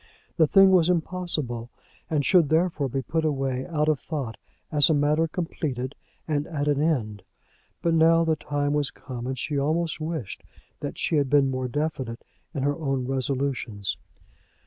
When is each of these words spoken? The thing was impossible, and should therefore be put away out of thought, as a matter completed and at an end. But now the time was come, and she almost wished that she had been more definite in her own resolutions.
The 0.35 0.47
thing 0.47 0.71
was 0.71 0.89
impossible, 0.89 1.69
and 2.09 2.25
should 2.25 2.49
therefore 2.49 2.89
be 2.89 3.03
put 3.03 3.23
away 3.23 3.67
out 3.67 3.87
of 3.87 3.99
thought, 3.99 4.35
as 4.71 4.89
a 4.89 4.95
matter 4.95 5.27
completed 5.27 5.93
and 6.27 6.47
at 6.47 6.67
an 6.67 6.81
end. 6.81 7.21
But 7.83 7.93
now 7.93 8.23
the 8.23 8.35
time 8.35 8.73
was 8.73 8.89
come, 8.89 9.27
and 9.27 9.37
she 9.37 9.59
almost 9.59 10.01
wished 10.01 10.41
that 10.79 10.97
she 10.97 11.17
had 11.17 11.29
been 11.29 11.51
more 11.51 11.67
definite 11.67 12.23
in 12.51 12.63
her 12.63 12.75
own 12.77 13.05
resolutions. 13.05 13.95